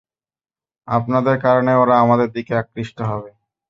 আপনাদের 0.87 1.35
কারণে 1.41 1.71
ওরা 1.75 1.95
আমাদের 2.03 2.29
দিকে 2.31 2.53
আকৃষ্ট 2.61 2.97
হবে। 3.11 3.29